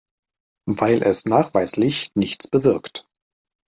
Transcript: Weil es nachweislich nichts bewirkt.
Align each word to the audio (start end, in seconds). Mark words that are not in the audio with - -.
Weil 0.65 1.03
es 1.03 1.25
nachweislich 1.27 2.09
nichts 2.15 2.47
bewirkt. 2.47 3.05